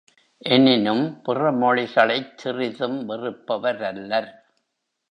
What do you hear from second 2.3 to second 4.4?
சிறிதும் வெறுப்பவரல்லர்.